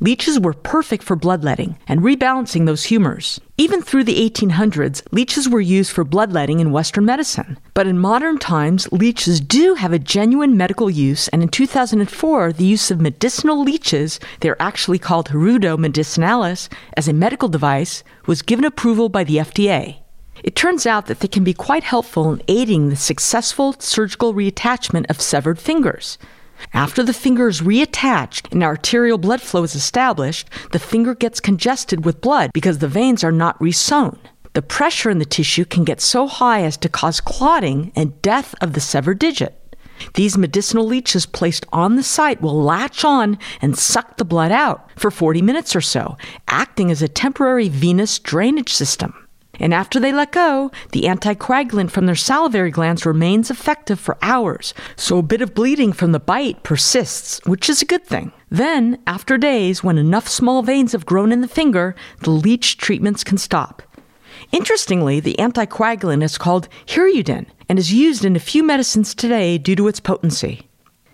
[0.00, 3.40] Leeches were perfect for bloodletting and rebalancing those humors.
[3.56, 7.58] Even through the 1800s, leeches were used for bloodletting in Western medicine.
[7.74, 12.64] But in modern times, leeches do have a genuine medical use, and in 2004, the
[12.64, 18.64] use of medicinal leeches, they're actually called Hirudo medicinalis, as a medical device, was given
[18.64, 19.98] approval by the FDA.
[20.42, 25.04] It turns out that they can be quite helpful in aiding the successful surgical reattachment
[25.10, 26.16] of severed fingers.
[26.72, 32.04] After the finger is reattached and arterial blood flow is established, the finger gets congested
[32.04, 34.18] with blood because the veins are not resewn.
[34.52, 38.54] The pressure in the tissue can get so high as to cause clotting and death
[38.60, 39.56] of the severed digit.
[40.14, 44.90] These medicinal leeches placed on the site will latch on and suck the blood out
[44.96, 46.16] for 40 minutes or so,
[46.48, 49.14] acting as a temporary venous drainage system.
[49.60, 54.72] And after they let go, the anticoagulant from their salivary glands remains effective for hours,
[54.96, 58.32] so a bit of bleeding from the bite persists, which is a good thing.
[58.50, 63.22] Then, after days, when enough small veins have grown in the finger, the leech treatments
[63.22, 63.82] can stop.
[64.50, 69.76] Interestingly, the anticoagulant is called Hirudin and is used in a few medicines today due
[69.76, 70.66] to its potency.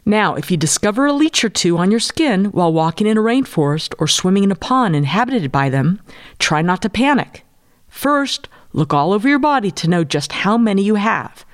[0.08, 3.22] Now, if you discover a leech or two on your skin while walking in a
[3.22, 6.00] rainforest or swimming in a pond inhabited by them,
[6.38, 7.45] try not to panic.
[7.96, 11.46] First, look all over your body to know just how many you have.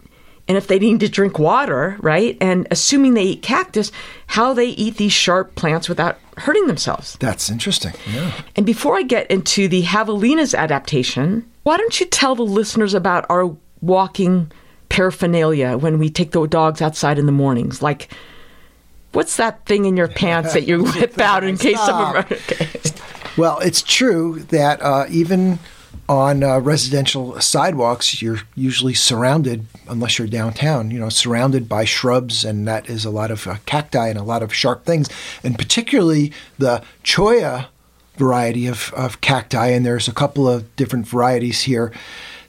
[0.49, 2.37] and if they need to drink water, right?
[2.41, 3.91] And assuming they eat cactus,
[4.29, 7.17] how they eat these sharp plants without hurting themselves.
[7.19, 7.95] That's interesting.
[8.13, 8.31] Yeah.
[8.55, 13.27] And before I get into the javelina's adaptation, why don't you tell the listeners about
[13.29, 14.53] our walking
[14.89, 17.83] paraphernalia when we take the dogs outside in the mornings?
[17.83, 18.09] Like,
[19.13, 22.17] what's that thing in your pants that you whip out in case of someone?
[22.25, 22.69] Okay.
[23.37, 25.59] Well, it's true that uh, even
[26.09, 32.45] on uh, residential sidewalks, you're usually surrounded, unless you're downtown, you know, surrounded by shrubs,
[32.45, 35.09] and that is a lot of uh, cacti and a lot of sharp things,
[35.43, 37.67] and particularly the cholla
[38.17, 41.93] variety of, of cacti, and there's a couple of different varieties here.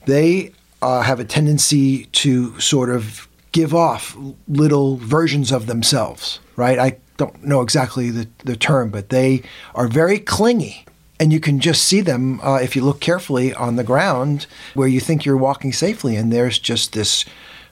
[0.05, 4.15] They uh, have a tendency to sort of give off
[4.47, 6.77] little versions of themselves, right?
[6.77, 9.43] I don't know exactly the, the term, but they
[9.73, 10.83] are very clingy.
[11.19, 14.45] And you can just see them uh, if you look carefully on the ground
[14.75, 16.15] where you think you're walking safely.
[16.15, 17.25] And there's just this,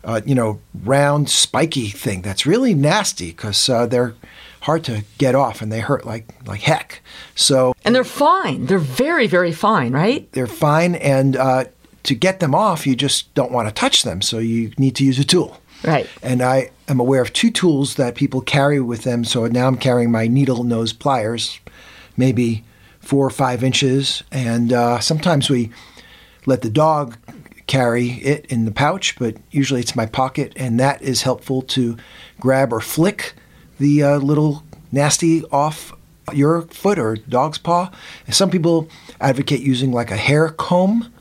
[0.03, 4.15] uh, you know, round, spiky thing that's really nasty because uh, they're
[4.61, 7.03] hard to get off and they hurt like, like heck.
[7.35, 8.65] So And they're fine.
[8.65, 10.31] They're very, very fine, right?
[10.31, 10.95] they're fine.
[10.95, 11.65] And uh,
[12.01, 14.23] to get them off, you just don't want to touch them.
[14.23, 15.61] So you need to use a tool.
[15.85, 16.07] Right.
[16.23, 19.23] And I am aware of two tools that people carry with them.
[19.23, 21.59] So now I'm carrying my needle nose pliers,
[22.17, 22.63] maybe
[22.99, 24.23] four or five inches.
[24.31, 25.71] And uh, sometimes we
[26.45, 27.17] let the dog
[27.67, 30.53] carry it in the pouch, but usually it's my pocket.
[30.55, 31.97] And that is helpful to
[32.39, 33.33] grab or flick
[33.79, 35.93] the uh, little nasty off
[36.33, 37.91] your foot or dog's paw.
[38.25, 38.87] And some people
[39.21, 41.13] advocate using like a hair comb,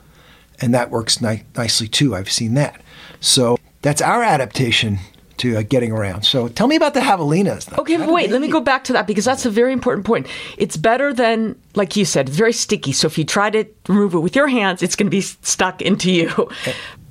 [0.61, 2.15] and that works ni- nicely too.
[2.15, 2.81] I've seen that.
[3.21, 4.99] So that's our adaptation
[5.37, 6.23] to uh, getting around.
[6.25, 7.65] So tell me about the javelinas.
[7.67, 7.83] though.
[7.83, 10.29] Okay, but wait, let me go back to that because that's a very important point.
[10.59, 12.93] It's better than, like you said, it's very sticky.
[12.93, 15.83] So if you try to remove it with your hands, it's going to be stuck
[15.83, 16.49] into you.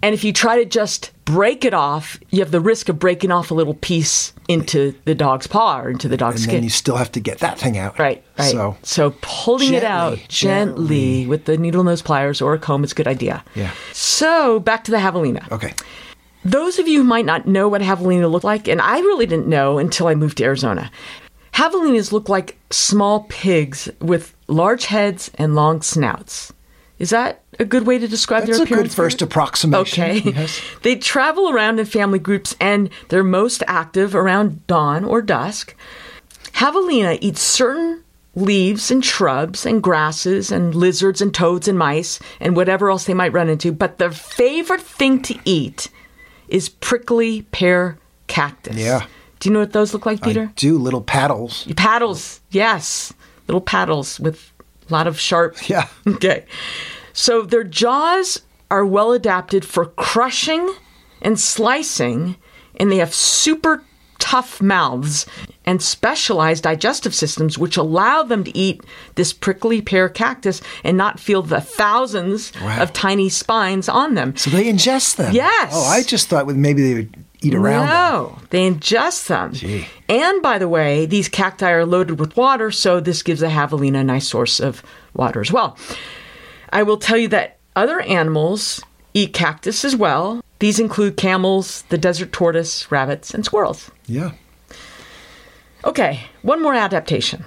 [0.01, 3.32] And if you try to just break it off, you have the risk of breaking
[3.32, 6.55] off a little piece into the dog's paw or into the dog's And skin.
[6.55, 7.99] then you still have to get that thing out.
[7.99, 8.51] Right, right.
[8.51, 11.26] So So, pulling it out Gently, gently, gently.
[11.28, 13.43] with the needle nose pliers or a comb is a good idea.
[13.55, 13.71] Yeah.
[13.93, 15.49] So back to the javelina.
[15.51, 15.74] okay.
[16.45, 19.47] Those of you who might not know what javelina look like, and I really didn't
[19.47, 20.91] know until I moved to Arizona.
[21.53, 26.51] Javelinas look like small pigs with large heads and long snouts.
[26.99, 30.03] Is that a good way to describe That's their a good first approximation.
[30.03, 30.19] Okay.
[30.19, 30.61] Yes.
[30.81, 35.75] They travel around in family groups and they're most active around dawn or dusk.
[36.53, 38.03] Javelina eats certain
[38.35, 43.13] leaves and shrubs and grasses and lizards and toads and mice and whatever else they
[43.13, 45.89] might run into, but their favorite thing to eat
[46.53, 47.97] is prickly pear
[48.27, 48.77] cactus.
[48.77, 49.05] Yeah.
[49.39, 50.43] Do you know what those look like, Peter?
[50.43, 51.65] I do little paddles.
[51.75, 53.11] Paddles, yes.
[53.49, 54.53] Little paddles with
[54.89, 55.57] a lot of sharp.
[55.69, 55.87] Yeah.
[56.07, 56.45] Okay.
[57.11, 58.41] So their jaws
[58.71, 60.73] are well adapted for crushing
[61.21, 62.37] and slicing,
[62.77, 63.83] and they have super
[64.24, 65.26] tough mouths
[65.65, 68.82] and specialized digestive systems which allow them to eat
[69.15, 72.82] this prickly pear cactus and not feel the thousands Wow.
[72.82, 74.34] of tiny spines on them.
[74.38, 75.34] So they ingest them.
[75.36, 75.74] Yes.
[75.76, 77.89] Oh, I just thought with maybe they would eat around them.
[77.89, 79.51] No, they ingest them.
[79.51, 79.86] Gee.
[80.07, 83.99] And by the way, these cacti are loaded with water, so this gives the javelina
[83.99, 84.82] a nice source of
[85.13, 85.78] water as well.
[86.71, 88.82] I will tell you that other animals
[89.13, 90.41] eat cactus as well.
[90.64, 93.91] These include camels, the desert tortoise, rabbits, and squirrels.
[94.05, 94.32] Yeah.
[95.84, 97.43] Okay, one more adaptation.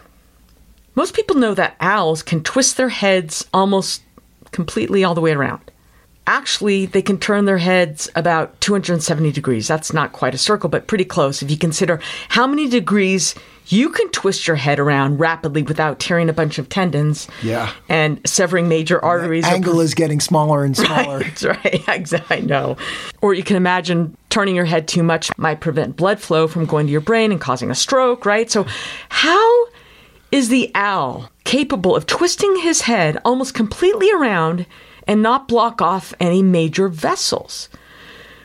[0.95, 4.03] Most people know that owls can twist their heads almost
[4.51, 5.63] completely all the way around.
[6.27, 9.69] Actually, they can turn their heads about 270 degrees.
[9.69, 12.01] That's not quite a circle, but pretty close if you consider
[12.31, 13.35] how many degrees
[13.69, 17.73] you can twist your head around rapidly without tearing a bunch of tendons Yeah.
[17.89, 19.45] and severing major arteries.
[19.45, 21.21] or Angle is getting smaller and smaller.
[21.21, 21.83] That's right.
[21.89, 22.37] Exactly.
[22.37, 22.77] I know.
[23.23, 26.87] Or you can imagine turning your head too much might prevent blood flow from going
[26.87, 28.51] to your brain and causing a stroke, right?
[28.51, 28.67] So,
[29.09, 29.67] how
[30.33, 34.67] is the owl capable of twisting his head almost completely around
[35.07, 37.69] and not block off any major vessels?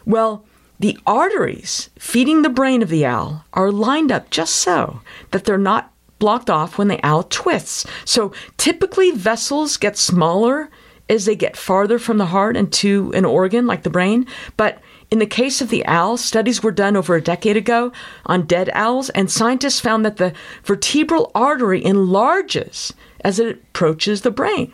[0.06, 0.46] Well,
[0.80, 5.58] the arteries feeding the brain of the owl are lined up just so that they're
[5.58, 7.86] not blocked off when the owl twists.
[8.06, 10.70] So typically, vessels get smaller
[11.10, 14.26] as they get farther from the heart and to an organ like the brain.
[14.56, 14.82] But
[15.12, 17.92] in the case of the owl, studies were done over a decade ago
[18.26, 20.34] on dead owls, and scientists found that the
[20.64, 22.94] vertebral artery enlarges
[23.26, 24.72] as it approaches the brain.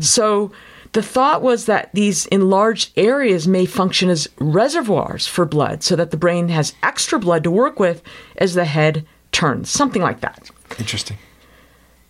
[0.00, 0.50] So
[0.92, 6.10] the thought was that these enlarged areas may function as reservoirs for blood so that
[6.10, 8.02] the brain has extra blood to work with
[8.36, 10.50] as the head turns, something like that.
[10.78, 11.18] Interesting.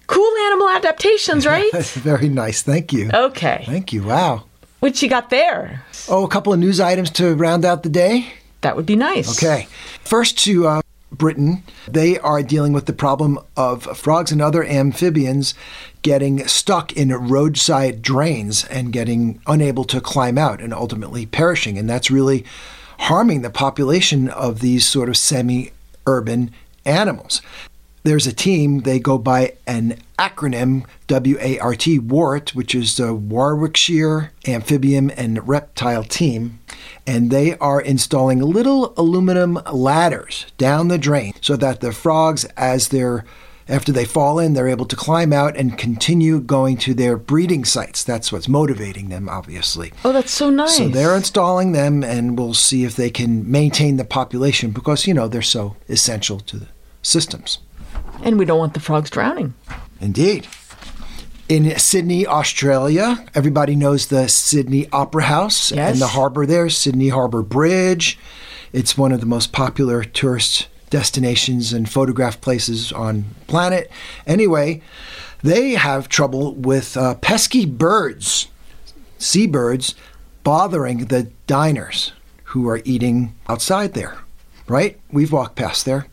[0.06, 1.70] Cool animal adaptations, right?
[1.72, 2.62] That's Very nice.
[2.62, 3.10] Thank you.
[3.12, 3.64] Okay.
[3.66, 4.04] Thank you.
[4.04, 4.44] Wow.
[4.80, 5.84] What you got there?
[6.08, 8.32] Oh, a couple of news items to round out the day.
[8.60, 9.36] That would be nice.
[9.42, 9.66] Okay.
[10.04, 10.80] First to uh,
[11.18, 11.64] Britain.
[11.86, 15.54] They are dealing with the problem of frogs and other amphibians
[16.02, 21.76] getting stuck in roadside drains and getting unable to climb out and ultimately perishing.
[21.76, 22.44] And that's really
[23.00, 25.72] harming the population of these sort of semi
[26.06, 26.52] urban
[26.84, 27.42] animals.
[28.08, 35.10] There's a team, they go by an acronym WART, WART, which is the Warwickshire Amphibian
[35.10, 36.58] and Reptile Team,
[37.06, 42.88] and they are installing little aluminum ladders down the drain so that the frogs, as
[42.88, 43.26] they're
[43.68, 47.66] after they fall in, they're able to climb out and continue going to their breeding
[47.66, 48.02] sites.
[48.02, 49.92] That's what's motivating them, obviously.
[50.02, 50.78] Oh, that's so nice.
[50.78, 55.12] So they're installing them, and we'll see if they can maintain the population because, you
[55.12, 56.68] know, they're so essential to the
[57.02, 57.58] systems.
[58.22, 59.54] And we don't want the frogs drowning.
[60.00, 60.46] Indeed.
[61.48, 65.92] In Sydney, Australia, everybody knows the Sydney Opera House Yes.
[65.92, 68.18] and the harbor there, Sydney Harbor Bridge.
[68.72, 73.90] It's one of the most popular tourist destinations and photograph places on planet.
[74.26, 74.82] Anyway,
[75.42, 78.48] they have trouble with uh, pesky birds,
[79.18, 79.94] seabirds,
[80.44, 82.12] bothering the diners
[82.44, 84.18] who are eating outside there.
[84.68, 84.98] Right?
[85.10, 86.06] We've walked past there.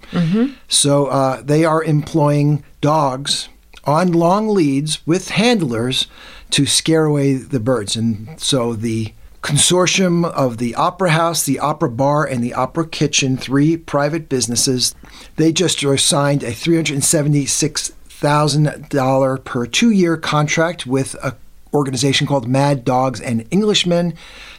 [0.68, 3.50] So uh, they are employing dogs
[3.84, 6.08] on long leads with handlers
[6.52, 7.96] to scare away the birds.
[7.96, 13.38] And so the consortium of the Opera House, the Opera Bar, and the Opera Kitchen,
[13.38, 14.96] three private businesses,
[15.36, 21.36] they just were signed a $376,000 per two year contract with a
[21.76, 24.14] organization called Mad Dogs and Englishmen.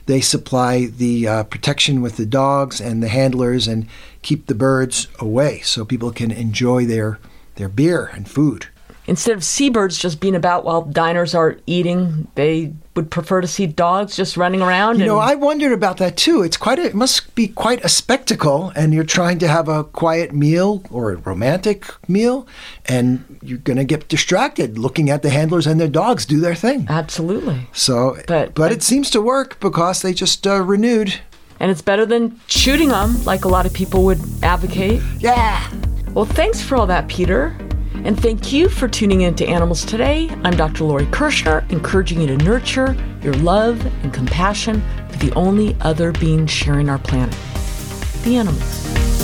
[0.07, 3.89] They supply the uh, protection with the dogs and the handlers and
[4.23, 7.19] keep the birds away so people can enjoy their,
[7.57, 8.69] their beer and food.
[9.09, 13.67] Instead of seabirds just being about while diners are eating, they would prefer to see
[13.67, 14.97] dogs just running around.
[14.97, 16.43] You and know, I wondered about that too.
[16.43, 19.85] It's quite a, it must be quite a spectacle, and you're trying to have a
[19.85, 22.49] quiet meal or a romantic meal,
[22.87, 26.55] and you're going to get distracted looking at the handlers and their dogs do their
[26.57, 26.87] thing.
[26.89, 27.69] Absolutely.
[27.73, 31.15] So, But- but it seems to work because they just uh, renewed.
[31.61, 35.01] And it's better than shooting them, like a lot of people would advocate.
[35.21, 35.63] Yeah.
[36.13, 37.57] Well, thanks for all that, Peter.
[38.07, 40.31] And thank you for tuning in to Animals Today.
[40.45, 40.85] I'm Dr.
[40.85, 46.47] Lori Kirschner, encouraging you to nurture your love and compassion for the only other being
[46.47, 47.37] sharing our planet
[48.23, 49.16] the animals.